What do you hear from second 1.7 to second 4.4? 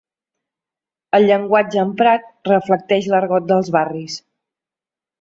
emprat reflecteix l'argot dels barris.